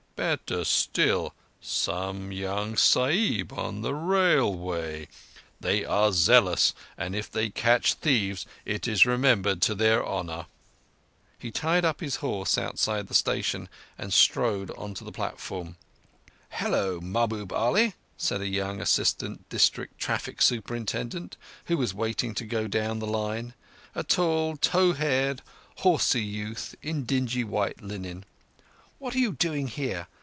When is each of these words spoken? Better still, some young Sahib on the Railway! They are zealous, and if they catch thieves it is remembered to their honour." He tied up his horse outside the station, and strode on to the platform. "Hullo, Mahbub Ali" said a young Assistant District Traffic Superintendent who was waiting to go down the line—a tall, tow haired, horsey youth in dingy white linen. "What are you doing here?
Better 0.17 0.63
still, 0.65 1.33
some 1.61 2.31
young 2.31 2.77
Sahib 2.77 3.51
on 3.53 3.81
the 3.81 3.95
Railway! 3.95 5.07
They 5.59 5.83
are 5.83 6.11
zealous, 6.11 6.75
and 6.95 7.15
if 7.15 7.31
they 7.31 7.49
catch 7.49 7.95
thieves 7.95 8.45
it 8.63 8.87
is 8.87 9.03
remembered 9.03 9.63
to 9.63 9.73
their 9.73 10.05
honour." 10.05 10.45
He 11.39 11.49
tied 11.49 11.83
up 11.83 12.01
his 12.01 12.17
horse 12.17 12.55
outside 12.59 13.07
the 13.07 13.15
station, 13.15 13.67
and 13.97 14.13
strode 14.13 14.69
on 14.77 14.93
to 14.93 15.03
the 15.03 15.11
platform. 15.11 15.75
"Hullo, 16.51 16.99
Mahbub 17.01 17.51
Ali" 17.51 17.95
said 18.15 18.41
a 18.41 18.47
young 18.47 18.79
Assistant 18.79 19.49
District 19.49 19.97
Traffic 19.97 20.39
Superintendent 20.39 21.35
who 21.65 21.77
was 21.77 21.95
waiting 21.95 22.35
to 22.35 22.45
go 22.45 22.67
down 22.67 22.99
the 22.99 23.07
line—a 23.07 24.03
tall, 24.03 24.55
tow 24.55 24.93
haired, 24.93 25.41
horsey 25.77 26.21
youth 26.23 26.75
in 26.83 27.05
dingy 27.05 27.43
white 27.43 27.81
linen. 27.81 28.25
"What 28.99 29.15
are 29.15 29.17
you 29.17 29.31
doing 29.31 29.67
here? 29.67 30.05